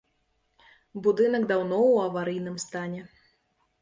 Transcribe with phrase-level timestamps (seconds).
[1.07, 3.01] Будынак даўно ў аварыйным стане.